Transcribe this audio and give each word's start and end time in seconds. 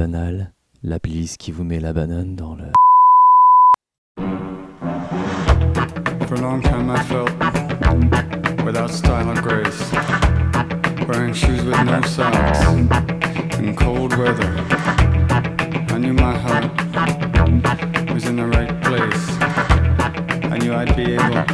banale, 0.00 0.50
la 0.82 0.98
playlist 0.98 1.36
qui 1.36 1.52
vous 1.52 1.62
met 1.62 1.78
la 1.78 1.92
banane 1.92 2.34
dans 2.34 2.54
le. 2.54 2.72
For 6.26 6.36
a 6.36 6.40
long 6.40 6.62
time 6.62 6.88
I 6.88 7.02
felt 7.02 7.28
without 8.64 8.88
style 8.88 9.28
or 9.28 9.38
grace, 9.42 9.92
wearing 11.06 11.34
shoes 11.34 11.62
with 11.64 11.84
no 11.84 12.00
socks 12.00 12.66
in 13.58 13.76
cold 13.76 14.16
weather. 14.16 14.50
I 15.90 15.98
knew 15.98 16.14
my 16.14 16.34
heart 16.34 16.64
was 18.14 18.24
in 18.24 18.36
the 18.36 18.46
right 18.46 18.80
place. 18.80 19.28
I 20.50 20.56
knew 20.56 20.72
I'd 20.72 20.96
be 20.96 21.12
able 21.12 21.44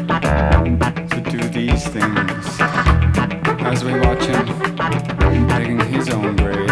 to 1.09 1.21
do 1.33 1.49
these 1.49 1.85
things 1.89 2.61
as 3.67 3.83
we 3.83 3.99
watch 3.99 4.25
him 4.25 4.47
taking 5.49 5.81
his 5.81 6.09
own 6.11 6.37
grave. 6.37 6.66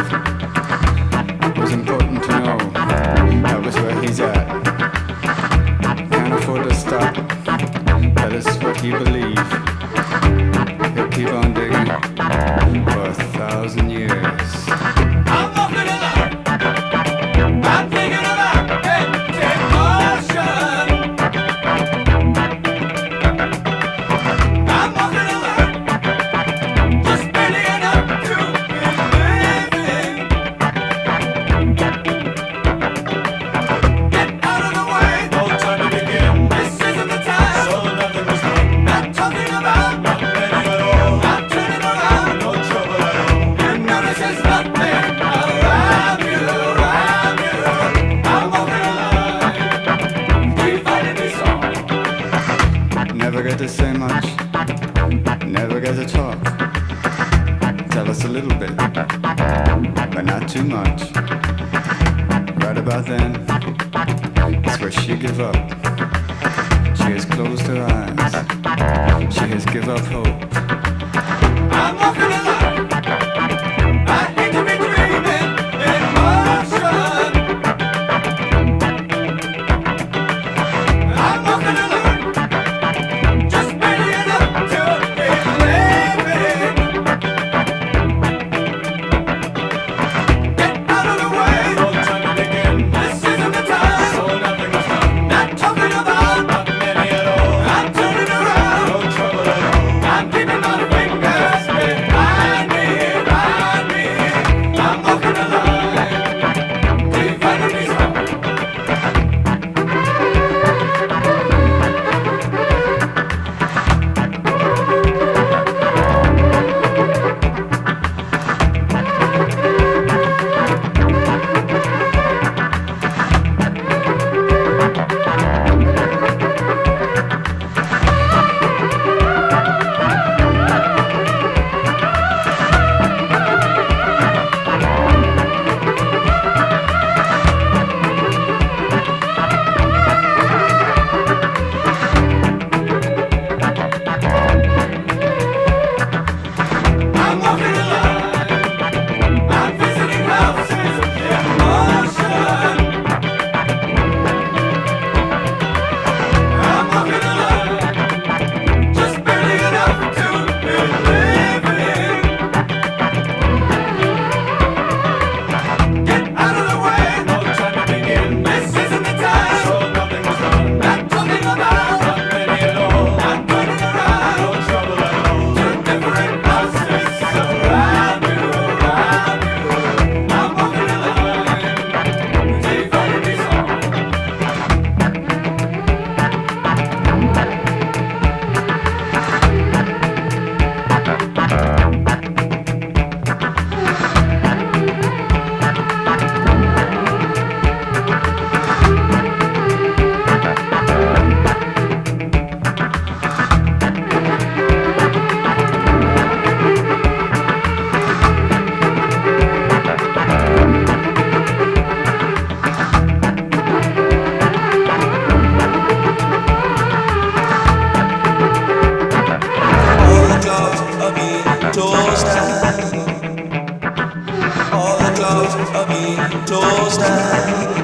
of 225.72 225.88
being 225.88 226.16
doors 226.46 226.99
down. 226.99 227.75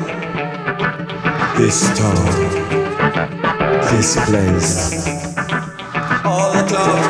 This 1.56 1.80
town, 1.98 2.26
this 3.90 4.16
place, 4.26 5.06
all 6.24 6.52
the 6.52 6.64
clouds. 6.68 7.09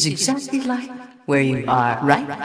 Is 0.00 0.06
exactly 0.06 0.60
like 0.62 0.88
where 1.26 1.42
you 1.42 1.64
are 1.68 1.98
right 2.02 2.26
now. 2.26 2.40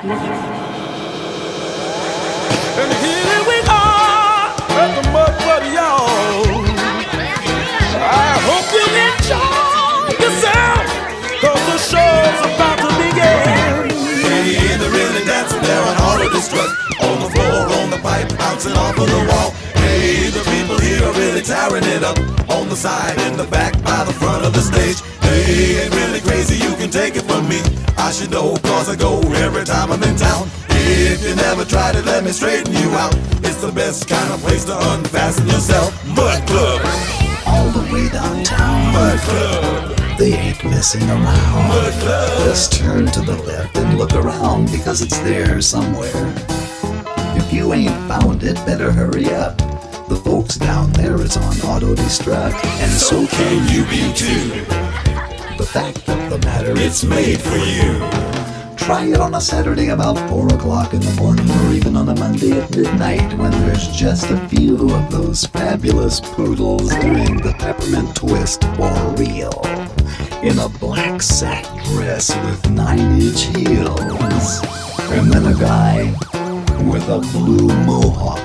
And 2.76 2.92
here 3.00 3.44
we 3.48 3.58
are 3.72 4.52
at 4.76 4.92
the 5.00 5.04
Mud 5.16 5.32
Buddy, 5.48 5.72
y'all. 5.72 6.44
I 7.96 8.36
hope 8.44 8.68
you 8.76 8.84
enjoy 9.08 10.20
yourself, 10.20 10.84
cause 11.40 11.64
the 11.72 11.80
show's 11.80 12.40
about 12.44 12.78
to 12.84 12.92
begin. 13.00 13.88
Hey, 14.20 14.76
they're 14.76 14.92
really 14.92 15.24
dancing 15.24 15.62
there 15.62 15.80
on 15.80 15.96
all 16.04 16.20
of 16.20 16.32
this 16.34 16.50
truck. 16.52 16.72
On 17.08 17.20
the 17.24 17.30
floor, 17.32 17.72
on 17.80 17.90
the 17.90 18.00
pipe, 18.04 18.28
bouncing 18.38 18.74
off 18.74 19.00
of 19.00 19.08
the 19.08 19.22
wall. 19.32 19.52
Hey, 19.80 20.28
the 20.28 20.44
people 20.52 20.78
here 20.80 21.04
are 21.08 21.14
really 21.14 21.42
tearing 21.42 21.86
it 21.86 22.04
up. 22.04 22.20
On 22.50 22.68
the 22.68 22.76
side, 22.76 23.18
in 23.32 23.38
the 23.38 23.48
back, 23.48 23.74
by 23.84 24.04
the 24.04 24.14
front 24.14 24.44
of 24.44 24.52
the 24.52 24.62
stage. 24.62 25.00
Hey, 25.22 25.84
ain't 25.84 25.96
really 25.96 26.20
crazy, 26.46 26.64
you 26.64 26.76
can 26.76 26.90
take 26.90 27.16
it 27.16 27.24
from 27.24 27.48
me. 27.48 27.62
I 27.98 28.12
should 28.12 28.32
know, 28.32 28.56
cause 28.58 28.90
I 28.90 28.96
go 28.96 29.20
every 29.36 29.64
time 29.64 29.92
I'm 29.92 30.02
in 30.04 30.16
town. 30.16 30.50
If 30.70 31.24
you 31.28 31.36
never 31.36 31.66
tried 31.66 31.96
it, 31.96 32.06
let 32.06 32.24
me 32.24 32.32
straighten 32.32 32.74
you 32.74 32.90
out. 32.92 33.16
It's 33.44 33.62
the 33.62 33.72
best 33.72 34.08
kind 34.08 34.32
of 34.34 34.40
place 34.42 34.66
to 34.66 34.78
unfasten 34.94 35.48
yourself. 35.48 35.92
Mudd 36.08 36.46
Club. 36.48 36.82
all 37.48 37.70
the 37.70 37.94
way 37.94 38.10
downtown. 38.10 38.94
Mudd 38.94 39.20
Club. 39.20 40.18
They 40.18 40.34
ain't 40.34 40.64
messing 40.64 41.04
around. 41.10 41.68
Mudd 41.70 41.94
Club. 42.02 42.30
Just 42.46 42.74
turn 42.74 43.08
to 43.08 43.22
the 43.22 43.38
left 43.44 43.76
and 43.78 43.98
look 43.98 44.14
around 44.14 44.72
because 44.72 45.02
it's 45.02 45.18
there 45.20 45.62
somewhere. 45.62 46.34
If 47.38 47.52
you 47.52 47.74
ain't 47.74 47.96
found 48.08 48.44
it, 48.44 48.56
better 48.66 48.92
hurry 48.92 49.34
up. 49.34 49.58
The 50.08 50.22
folks 50.24 50.56
down 50.56 50.92
there 50.94 51.20
is 51.22 51.36
on 51.36 51.60
auto 51.62 51.96
destruct, 51.96 52.64
and 52.64 52.92
so 52.92 53.26
can 53.26 53.68
you 53.74 53.84
be 53.86 54.14
too. 54.14 54.95
The 55.58 55.66
fact 55.66 56.10
of 56.10 56.30
the 56.30 56.38
matter 56.46 56.74
It's 56.76 57.06
made 57.06 57.40
for 57.40 57.56
you. 57.56 58.00
try 58.76 59.06
it 59.06 59.22
on 59.22 59.36
a 59.36 59.40
Saturday 59.40 59.88
about 59.88 60.18
4 60.30 60.54
o'clock 60.54 60.94
in 60.94 61.00
the 61.00 61.14
morning 61.14 61.50
or 61.50 61.72
even 61.72 61.96
on 61.96 62.10
a 62.10 62.16
Monday 62.20 62.60
at 62.60 62.76
midnight 62.76 63.34
when 63.38 63.52
there's 63.52 63.88
just 63.88 64.30
a 64.32 64.50
few 64.50 64.94
of 64.94 65.10
those 65.10 65.46
fabulous 65.46 66.20
poodles 66.20 66.90
doing 66.96 67.38
the 67.38 67.56
peppermint 67.58 68.14
twist 68.18 68.66
for 68.76 68.92
real. 69.16 69.62
In 70.44 70.60
a 70.60 70.68
black 70.68 71.22
sack 71.22 71.64
dress 71.86 72.36
with 72.36 72.70
nine 72.70 73.22
inch 73.22 73.44
heels. 73.56 74.60
And 75.12 75.32
then 75.32 75.46
a 75.46 75.58
guy 75.58 76.12
with 76.84 77.08
a 77.08 77.20
blue 77.32 77.70
mohawk 77.86 78.42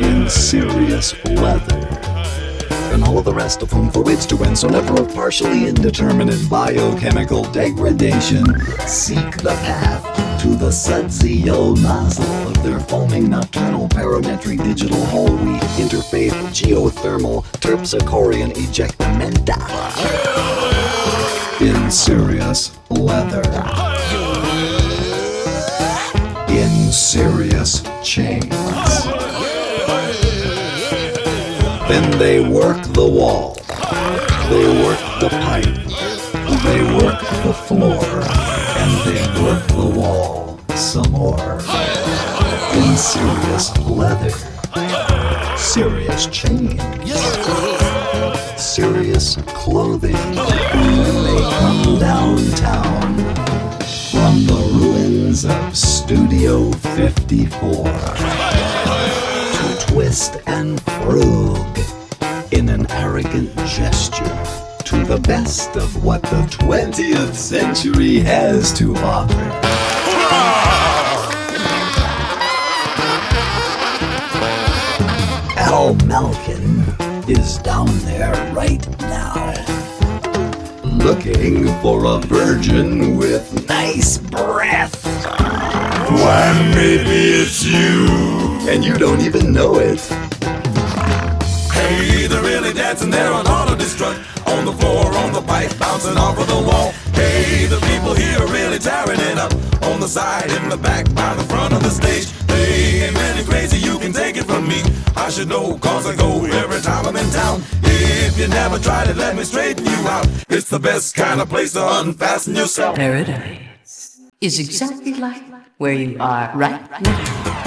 in 0.00 0.30
serious 0.30 1.12
leather 1.24 2.17
and 2.98 3.06
all 3.06 3.18
of 3.18 3.24
the 3.24 3.32
rest 3.32 3.62
of 3.62 3.70
whom 3.70 3.90
for 3.92 4.02
which 4.02 4.26
to 4.26 4.36
win 4.36 4.56
so 4.56 4.68
never 4.68 5.00
of 5.00 5.14
partially 5.14 5.68
indeterminate 5.68 6.50
biochemical 6.50 7.44
degradation. 7.52 8.44
Seek 8.88 9.36
the 9.36 9.54
path 9.62 10.02
to 10.42 10.48
the 10.56 10.72
yellow 11.30 11.74
nozzle 11.74 12.24
of 12.48 12.60
their 12.64 12.80
foaming 12.80 13.30
nocturnal 13.30 13.88
parametric 13.88 14.62
digital 14.64 14.98
wheat 15.36 15.62
interfaith 15.78 16.34
geothermal 16.50 17.44
terpsichorean 17.60 18.52
ejectamenta 18.54 19.58
in 21.60 21.90
serious 21.90 22.76
leather. 22.90 23.42
In 26.48 26.90
serious 26.90 27.84
chains 28.02 28.48
then 31.88 32.18
they 32.18 32.40
work 32.40 32.82
the 32.92 33.08
wall. 33.08 33.54
They 34.50 34.68
work 34.84 35.00
the 35.20 35.30
pipe. 35.30 35.64
They 36.64 36.82
work 36.96 37.20
the 37.42 37.54
floor. 37.54 38.04
And 38.80 38.92
they 39.06 39.42
work 39.42 39.66
the 39.68 39.92
wall 39.98 40.60
some 40.74 41.10
more. 41.12 41.60
In 42.74 42.96
serious 42.96 43.76
leather. 43.78 44.30
Serious 45.56 46.26
chains. 46.26 46.80
Serious 48.60 49.36
clothing. 49.46 50.14
When 50.14 51.14
they 51.24 51.40
come 51.58 51.98
downtown 51.98 53.16
from 54.10 54.46
the 54.46 54.60
ruins 54.74 55.44
of 55.44 55.76
Studio 55.76 56.70
54 56.72 57.84
to 57.84 58.67
twist 60.08 60.40
and 60.46 60.78
frug 61.04 62.52
in 62.54 62.70
an 62.70 62.90
arrogant 62.92 63.54
gesture 63.66 64.24
to 64.82 65.04
the 65.04 65.20
best 65.24 65.76
of 65.76 66.02
what 66.02 66.22
the 66.22 66.42
20th 66.48 67.34
century 67.34 68.18
has 68.18 68.72
to 68.72 68.96
offer. 68.96 69.34
Al 75.58 75.92
Malkin 76.06 76.84
is 77.28 77.58
down 77.58 77.88
there 78.06 78.32
right 78.54 78.88
now, 79.00 79.52
looking 80.84 81.66
for 81.82 82.06
a 82.06 82.18
virgin 82.20 83.18
with 83.18 83.68
nice 83.68 84.16
breath. 84.16 85.04
Why, 86.08 86.72
maybe 86.74 87.42
it's 87.42 87.62
you, 87.62 88.47
and 88.68 88.84
you 88.84 88.94
don't 88.94 89.20
even 89.22 89.52
know 89.52 89.78
it. 89.78 89.98
Hey, 91.72 92.26
they're 92.26 92.42
really 92.42 92.74
dancing 92.74 93.10
there 93.10 93.32
on 93.32 93.46
auto 93.46 93.74
destruct. 93.74 94.20
On 94.46 94.64
the 94.66 94.72
floor, 94.72 95.06
on 95.16 95.32
the 95.32 95.40
pipe, 95.40 95.76
bouncing 95.78 96.16
off 96.18 96.38
of 96.38 96.46
the 96.46 96.60
wall. 96.68 96.92
Hey, 97.14 97.66
the 97.66 97.80
people 97.88 98.14
here 98.14 98.38
are 98.38 98.52
really 98.52 98.78
tearing 98.78 99.20
it 99.20 99.38
up. 99.38 99.52
On 99.84 100.00
the 100.00 100.08
side, 100.08 100.50
in 100.50 100.68
the 100.68 100.76
back, 100.76 101.06
by 101.14 101.34
the 101.34 101.44
front 101.44 101.72
of 101.72 101.82
the 101.82 101.90
stage. 101.90 102.26
They 102.46 103.06
ain't 103.06 103.16
really 103.16 103.44
crazy, 103.44 103.78
you 103.78 103.98
can 103.98 104.12
take 104.12 104.36
it 104.36 104.44
from 104.44 104.68
me. 104.68 104.82
I 105.16 105.30
should 105.30 105.48
know, 105.48 105.78
cause 105.78 106.06
I 106.06 106.14
go 106.14 106.44
every 106.44 106.80
time 106.82 107.06
I'm 107.06 107.16
in 107.16 107.30
town. 107.30 107.62
If 107.82 108.38
you 108.38 108.48
never 108.48 108.78
tried 108.78 109.08
it, 109.08 109.16
let 109.16 109.34
me 109.34 109.44
straighten 109.44 109.86
you 109.86 110.08
out. 110.08 110.26
It's 110.50 110.68
the 110.68 110.78
best 110.78 111.14
kind 111.14 111.40
of 111.40 111.48
place 111.48 111.72
to 111.72 112.00
unfasten 112.00 112.54
yourself. 112.54 112.96
Paradise 112.96 114.20
is 114.40 114.58
exactly 114.58 115.14
like 115.14 115.42
where 115.78 115.94
you 115.94 116.16
are 116.20 116.52
right 116.54 117.02
now. 117.02 117.57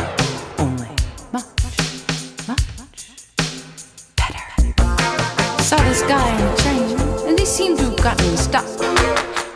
On 6.01 6.35
the 6.37 6.61
train, 6.61 7.27
and 7.27 7.37
they 7.37 7.45
seem 7.45 7.77
to 7.77 7.83
have 7.83 7.97
gotten 7.97 8.35
stuck 8.35 8.65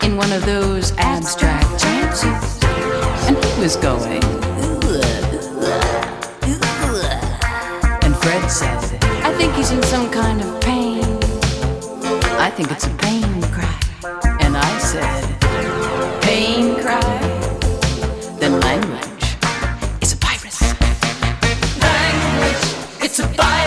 in 0.04 0.16
one 0.16 0.32
of 0.32 0.46
those 0.46 0.94
abstract 0.98 1.68
trances. 1.82 2.64
And 3.28 3.36
he 3.44 3.60
was 3.60 3.76
going. 3.76 4.24
And 8.04 8.16
Fred 8.16 8.50
said, 8.50 9.04
I 9.26 9.34
think 9.38 9.54
he's 9.56 9.72
in 9.72 9.84
some 9.84 10.10
kind 10.12 10.40
of 10.42 10.62
pain. 10.62 11.04
I 12.40 12.52
think 12.56 12.72
it's 12.72 12.86
a 12.86 12.92
pain 12.92 13.42
cry. 13.52 13.80
And 14.40 14.56
I 14.56 14.78
said, 14.78 15.42
pain 16.22 16.76
cry? 16.82 17.02
Then 18.40 18.60
language 18.62 19.36
is 20.02 20.14
a 20.14 20.18
virus. 20.18 20.62
Language, 21.82 23.04
it's 23.04 23.20
a 23.20 23.28
virus. 23.28 23.65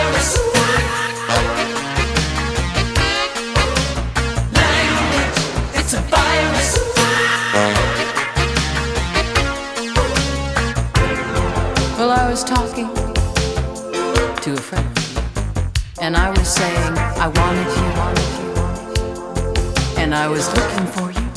And 20.09 20.15
I 20.15 20.27
was 20.27 20.51
looking 20.55 20.87
for 20.87 21.11
you, 21.11 21.27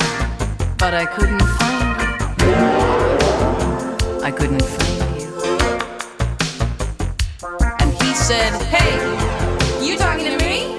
but 0.79 0.95
I 0.95 1.05
couldn't 1.05 1.39
find 1.59 2.41
you. 2.41 2.55
I 4.23 4.31
couldn't 4.31 4.63
find 4.63 5.21
you. 5.21 5.29
And 7.81 7.93
he 8.01 8.15
said, 8.15 8.51
Hey, 8.73 8.97
You 9.85 9.95
talking 9.95 10.25
to 10.25 10.43
me? 10.43 10.75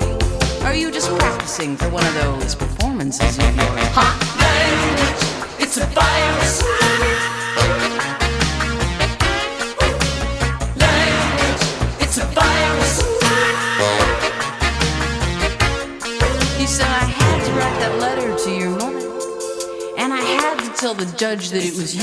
are 0.64 0.74
you 0.74 0.90
just 0.90 1.08
practicing 1.20 1.76
for 1.76 1.88
one 1.90 2.04
of 2.04 2.14
those 2.14 2.56
performances 2.56 3.38
of 3.38 3.44
yours? 3.54 3.86
Hot 3.94 4.18
language, 4.42 5.62
it's 5.62 5.76
a 5.76 5.86
virus. 5.94 6.93
Tell 20.94 21.06
the 21.06 21.16
judge 21.16 21.50
that 21.50 21.64
it 21.64 21.74
was 21.74 21.94
you. 21.94 22.02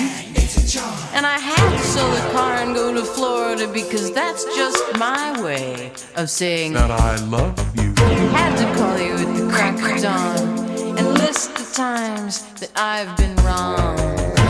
And 1.14 1.26
I 1.26 1.38
had 1.40 1.72
to 1.72 1.84
sell 1.84 2.10
the 2.12 2.32
car 2.32 2.54
and 2.56 2.74
go 2.74 2.94
to 2.94 3.04
Florida 3.04 3.68
because 3.68 4.12
that's 4.14 4.46
just 4.56 4.98
my 4.98 5.42
way 5.42 5.92
of 6.16 6.30
saying 6.30 6.74
That 6.74 6.92
I 6.92 7.18
love 7.26 7.58
you. 7.76 7.94
had 8.32 8.56
to 8.58 8.66
call 8.78 8.98
you 9.00 9.14
at 9.14 9.36
the 9.38 9.50
crack 9.52 9.76
of 9.76 10.02
dawn 10.02 10.98
and 10.98 11.08
list 11.16 11.56
the 11.56 11.70
times 11.76 12.44
that 12.60 12.72
I've 12.76 13.16
been 13.18 13.36
wrong. 13.38 13.96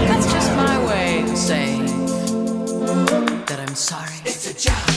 That's 0.08 0.32
just 0.32 0.56
my 0.56 0.78
way 0.88 1.24
of 1.24 1.38
saying 1.38 1.86
That 3.46 3.60
I'm 3.60 3.76
sorry. 3.76 4.16
It's 4.26 4.50
a 4.50 4.54
job. 4.54 4.90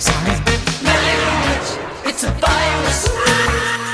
Sorry. 0.00 0.36
Language, 0.82 1.70
It's 2.06 2.24
a 2.24 2.30
virus. 2.40 3.89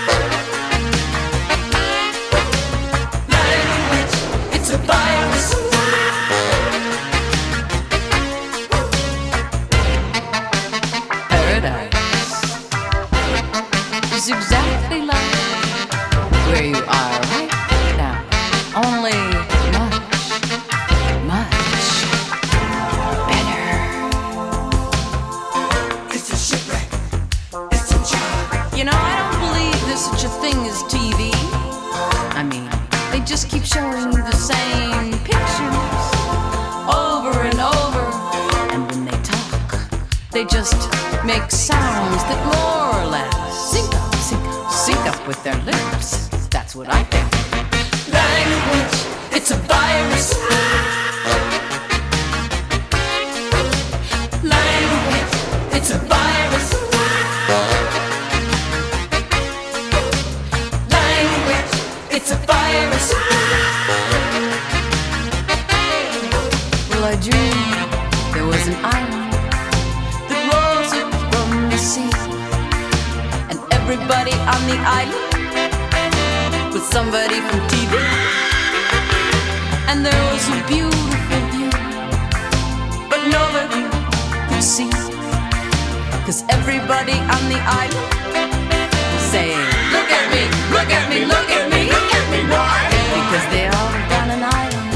It's 4.78 5.05
make 41.26 41.50
sounds 41.50 42.22
that 42.30 42.40
more 42.46 43.02
or 43.02 43.06
less 43.10 43.72
sync 43.72 43.92
up, 43.94 44.14
sync 44.14 44.40
up, 44.44 44.70
sync 44.70 44.98
up 45.06 45.26
with 45.26 45.42
their 45.42 45.56
lips. 45.64 46.28
That's 46.48 46.76
what 46.76 46.86
I 46.88 47.02
think. 47.02 47.26
Language, 48.12 49.34
it's 49.34 49.50
a 49.50 49.56
virus. 49.56 50.65
And 79.96 80.04
there 80.04 80.24
was 80.30 80.46
a 80.48 80.60
beautiful 80.68 81.40
view, 81.56 81.70
but 83.08 83.20
nobody 83.32 83.88
could 84.50 84.62
see. 84.62 84.90
Cause 86.26 86.44
everybody 86.50 87.16
on 87.16 87.42
the 87.48 87.56
island 87.64 88.08
was 89.14 89.24
saying, 89.32 89.56
Look 89.96 90.10
at 90.12 90.26
me, 90.34 90.42
look 90.76 90.90
at 90.92 91.08
me, 91.08 91.24
look 91.24 91.48
at 91.48 91.72
me, 91.72 91.88
look 91.88 92.12
at 92.12 92.26
me, 92.30 92.40
why? 92.52 92.92
Because 93.16 93.46
they 93.54 93.68
all 93.68 93.94
on 94.20 94.28
an 94.36 94.42
island 94.44 94.90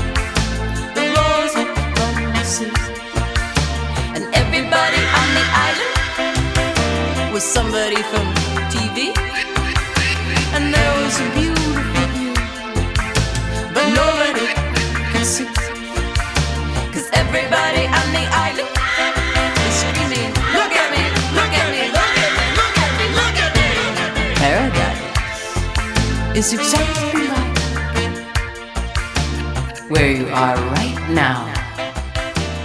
that 0.95 1.09
rose 1.17 1.57
from 1.97 2.15
the 2.37 2.45
sea. 2.45 2.73
And 4.15 4.25
everybody 4.35 5.03
on 5.21 5.29
the 5.39 5.45
island 5.69 7.33
was 7.33 7.43
somebody 7.43 8.03
from 8.13 8.30
is 26.41 26.55
exactly 26.55 27.27
where 29.91 30.11
you 30.11 30.27
are 30.29 30.57
right 30.73 30.97
now. 31.11 31.45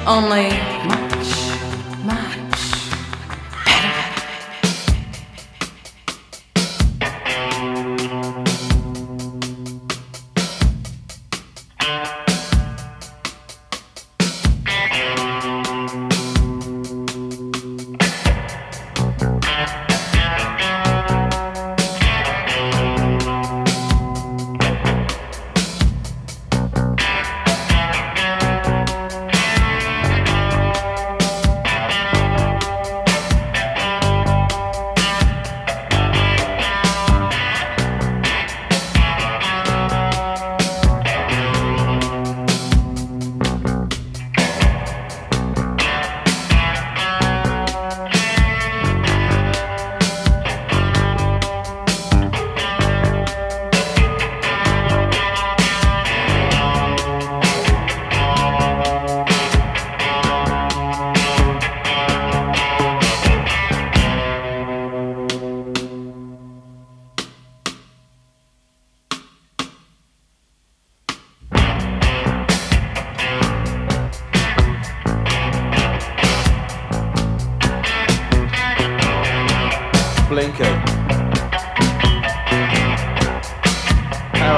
Only 0.07 0.47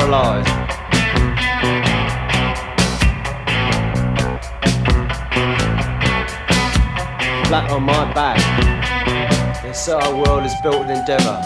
Paralyzed. 0.08 0.48
Flat 7.48 7.70
on 7.72 7.84
my 7.84 8.14
back. 8.14 8.40
This 9.62 9.90
our 9.90 10.16
world 10.16 10.46
is 10.46 10.54
built 10.64 10.80
with 10.80 10.98
endeavour. 10.98 11.42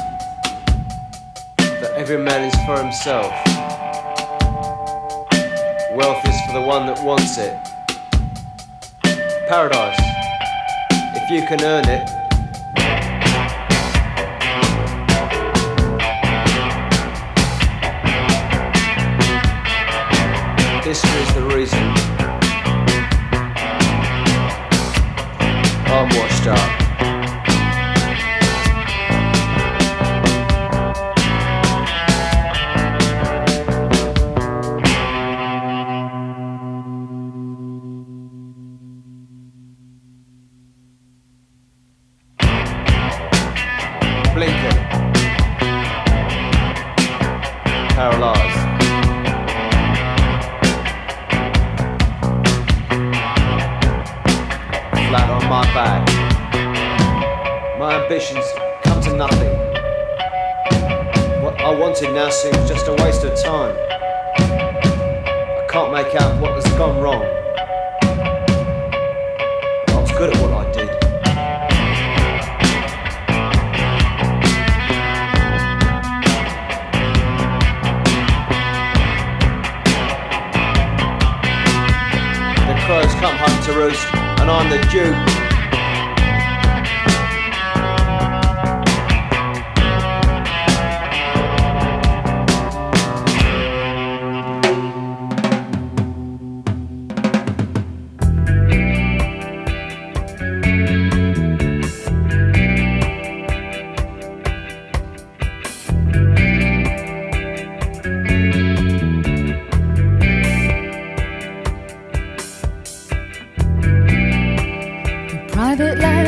That 1.58 1.93
every 1.95 2.19
man 2.19 2.43
is 2.43 2.54
for 2.67 2.78
himself. 2.78 3.32
Wealth 5.95 6.24
is 6.28 6.39
for 6.45 6.54
the 6.54 6.62
one 6.62 6.86
that 6.86 7.04
wants 7.04 7.39
it. 7.39 7.58
Paradise. 9.50 9.97
If 11.17 11.32
you 11.32 11.47
can 11.47 11.63
earn 11.63 11.89
it, 11.89 12.21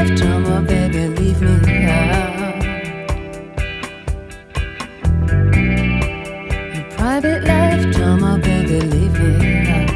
left 0.04 0.20
home, 0.22 0.46
oh 0.46 0.62
baby, 0.62 1.08
leave 1.08 1.42
me 1.42 1.86
out. 1.86 2.64
Your 6.76 6.86
private 6.98 7.44
life, 7.44 7.96
Tom, 7.96 8.24
oh 8.24 8.38
baby, 8.38 8.82
leave 8.82 9.20
me 9.20 9.70
out. 9.70 9.90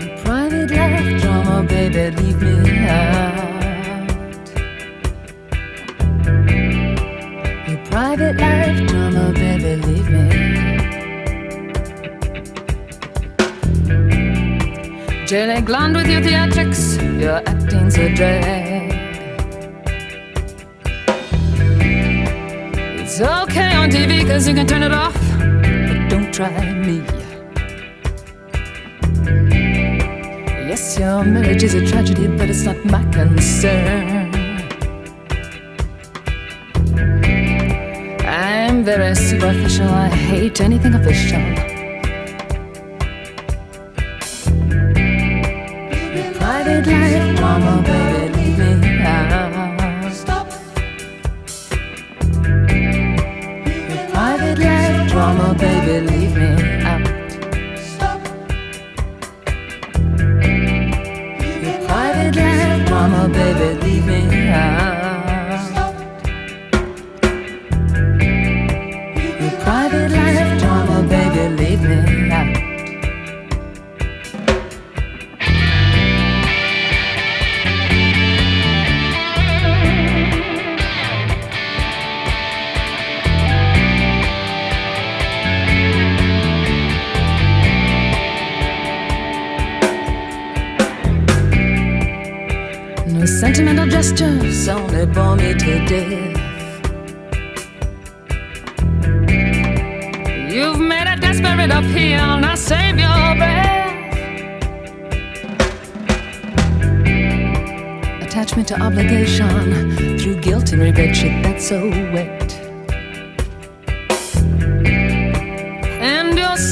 Your 0.00 0.16
private 0.24 0.70
life, 0.70 1.22
Tom, 1.22 1.48
oh 1.48 1.62
baby, 1.62 2.10
leave 2.16 2.42
me 2.42 2.88
out. 2.88 3.25
Silly 15.36 15.60
gland 15.60 15.94
with 15.94 16.08
your 16.08 16.22
theatrics, 16.22 16.96
your 17.20 17.42
acting's 17.46 17.98
a 17.98 18.08
drag. 18.14 18.90
It's 23.00 23.20
okay 23.20 23.74
on 23.74 23.90
TV, 23.90 24.26
cause 24.26 24.48
you 24.48 24.54
can 24.54 24.66
turn 24.66 24.82
it 24.82 24.92
off, 24.92 25.12
but 25.38 26.08
don't 26.08 26.32
try 26.32 26.48
me. 26.72 27.02
Yes, 30.70 30.98
your 30.98 31.22
marriage 31.22 31.64
is 31.64 31.74
a 31.74 31.84
tragedy, 31.86 32.28
but 32.28 32.48
it's 32.48 32.64
not 32.64 32.82
my 32.86 33.04
concern. 33.12 34.32
I'm 38.24 38.84
very 38.84 39.14
superficial, 39.14 39.88
I 39.88 40.08
hate 40.08 40.62
anything 40.62 40.94
official. 40.94 41.75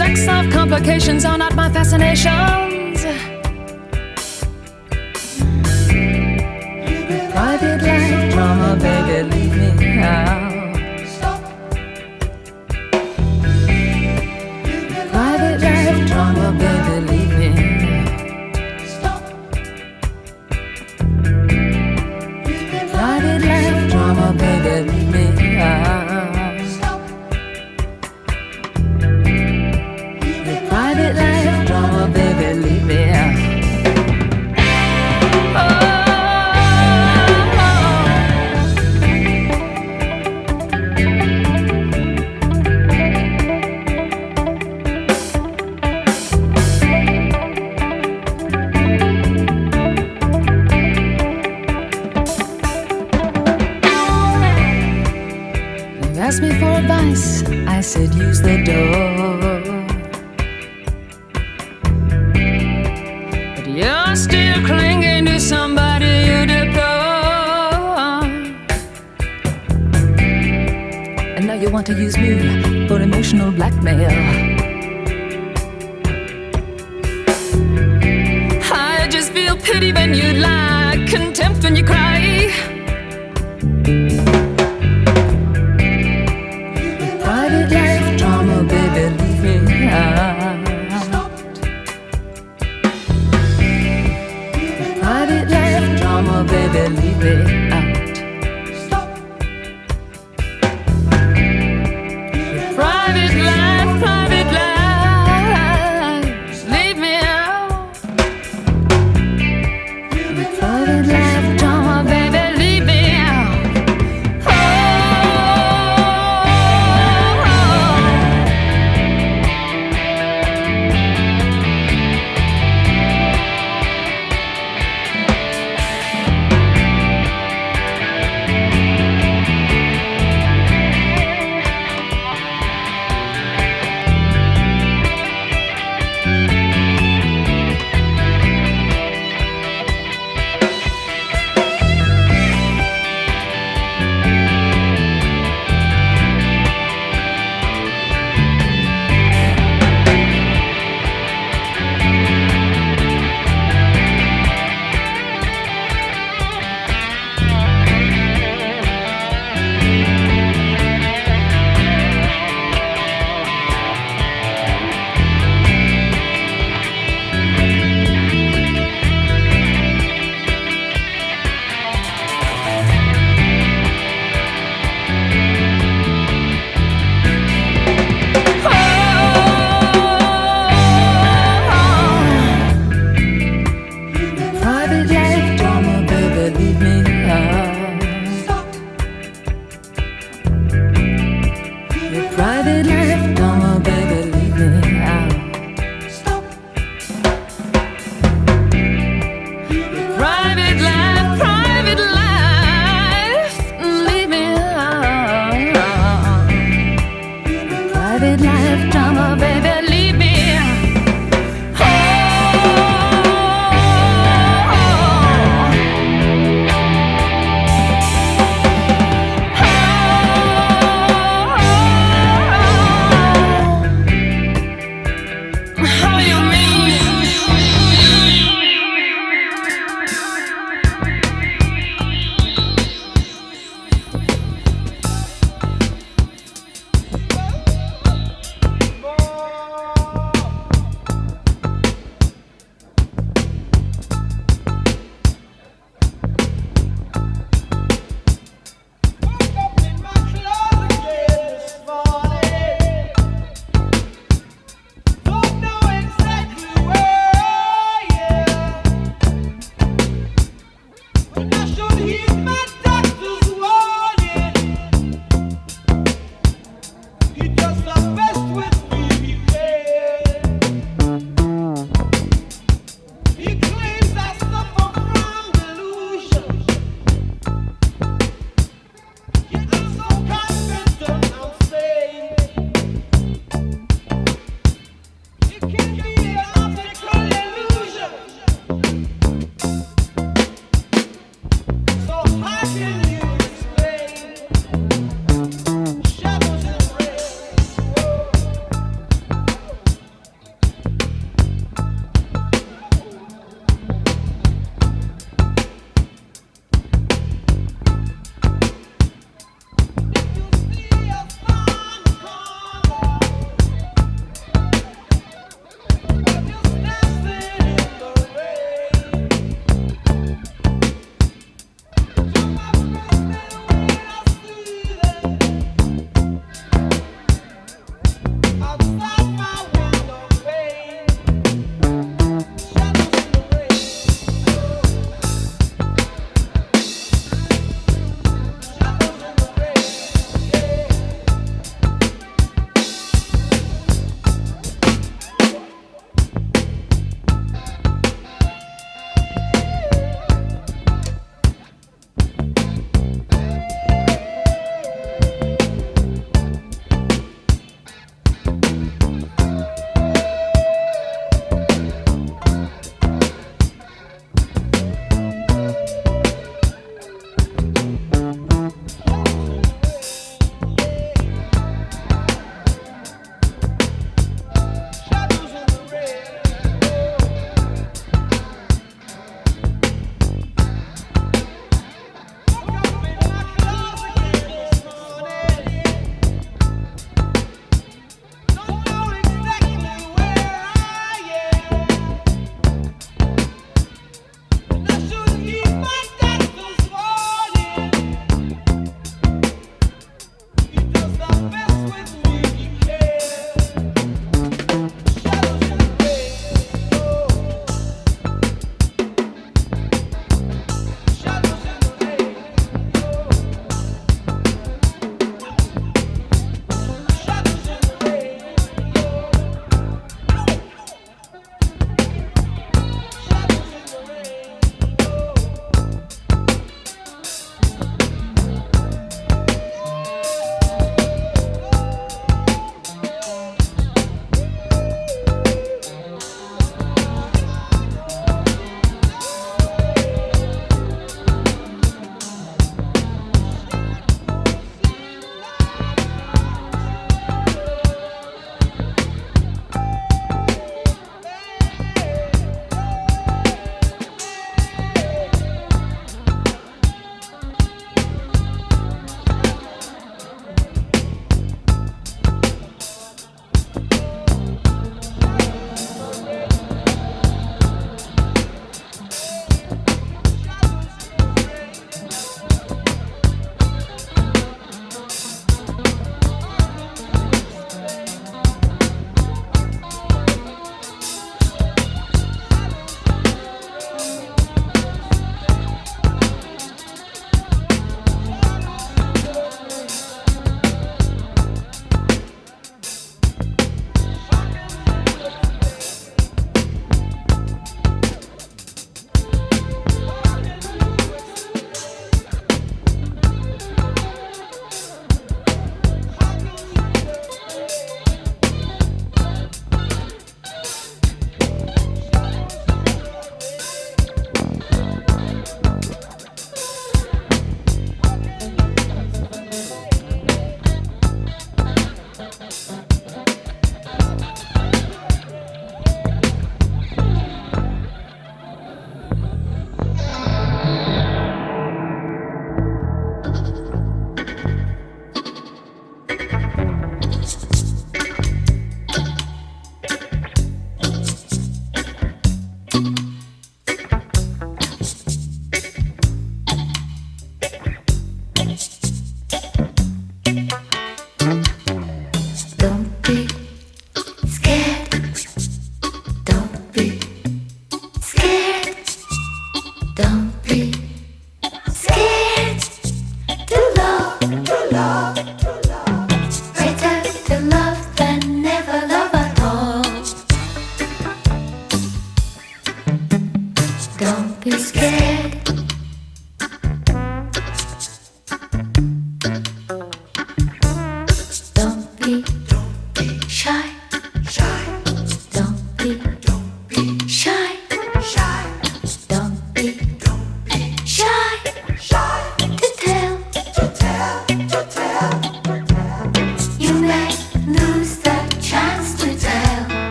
Sex 0.00 0.26
life 0.26 0.50
complications 0.50 1.26
are 1.26 1.36
not 1.36 1.54
my 1.54 1.70
fascinations. 1.70 3.02
Private 7.32 7.82
life 7.82 8.32
drama, 8.32 8.78
baby, 8.80 9.28
leave 9.28 9.76
me 9.76 9.98
out. 9.98 10.49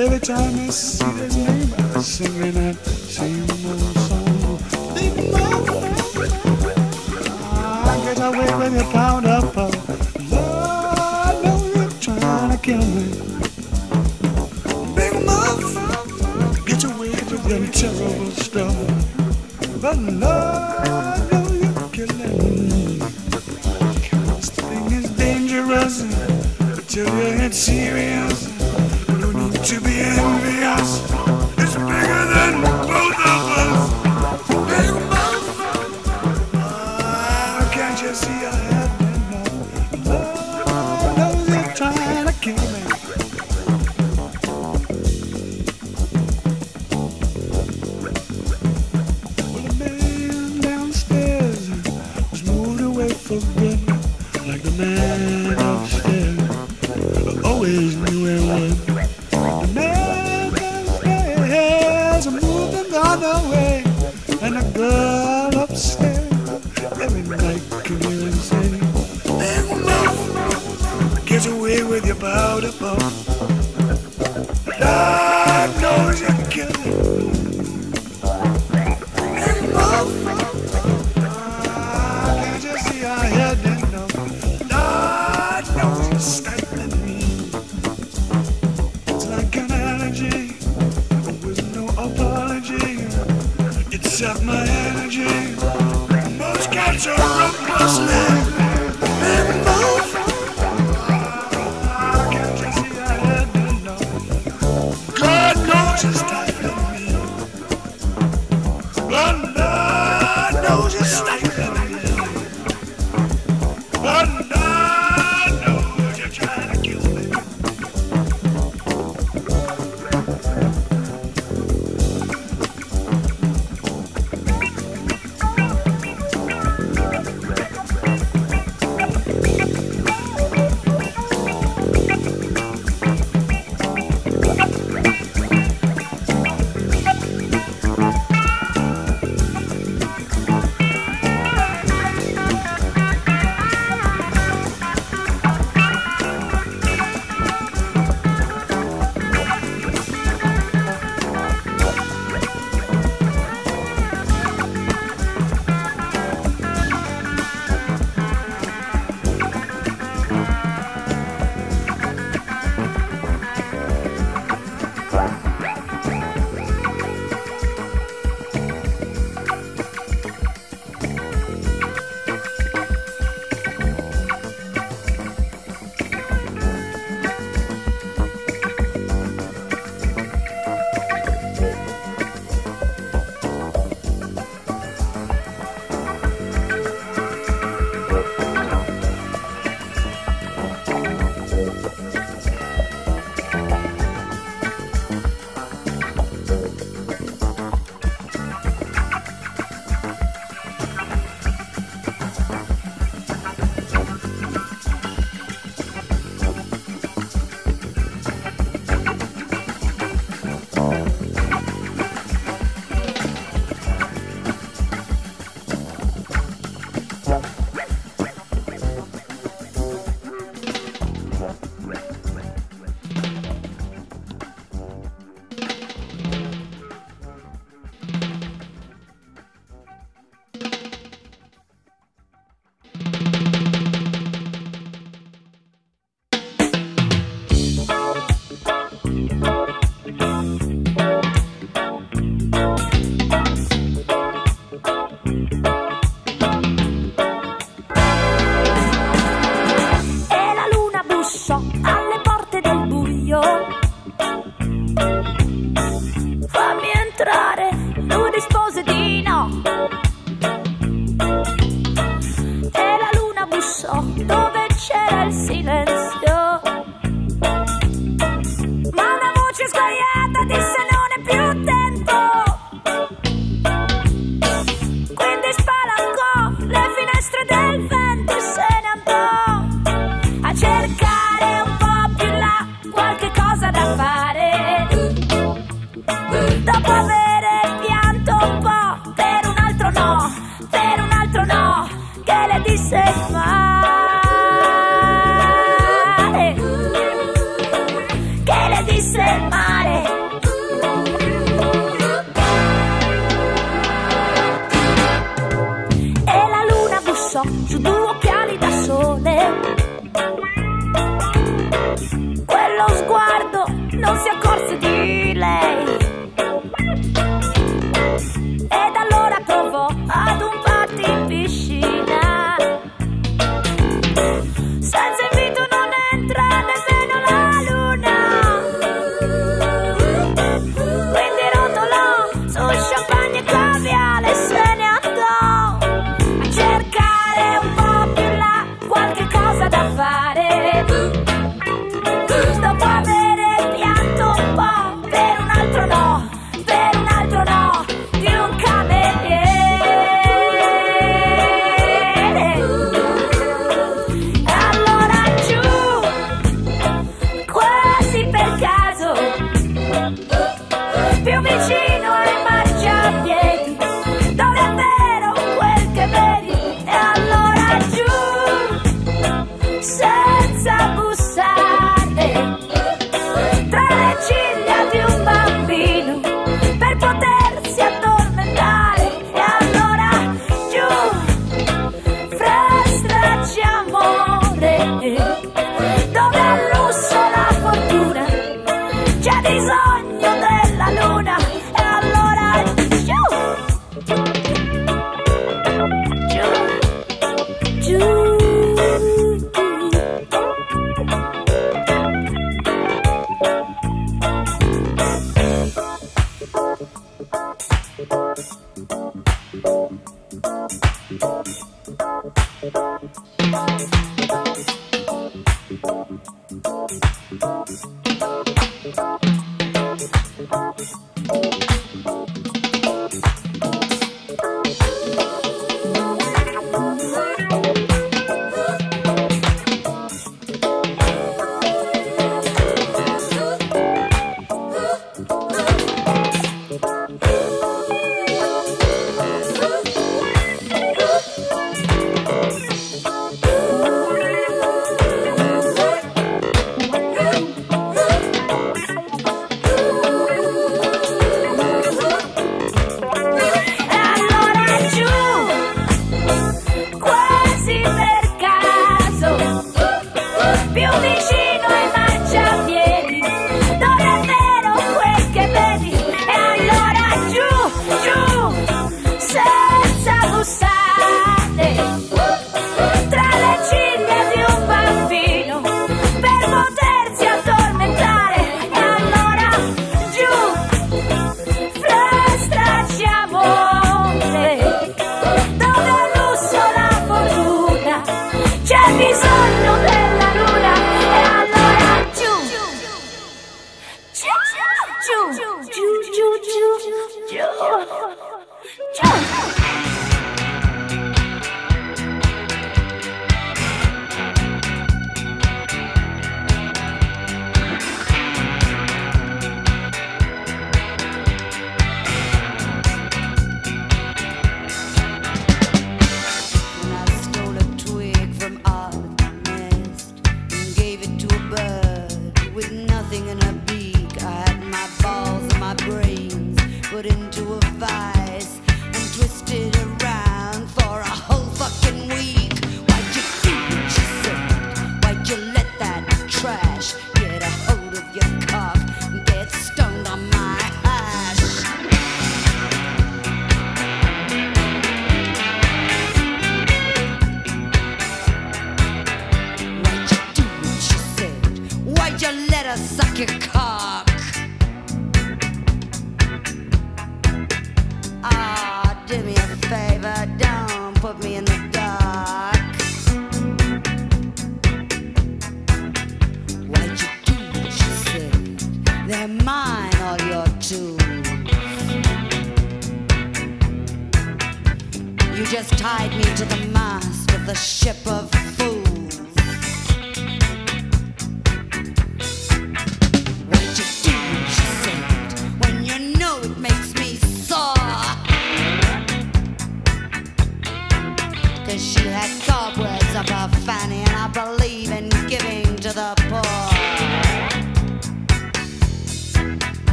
Every 0.00 0.18
time 0.18 0.58
I 0.58 0.70
see 0.70 1.04
his 1.20 1.36
name, 1.36 1.74
I 1.94 2.00
singing 2.00 2.54
that 2.54 2.99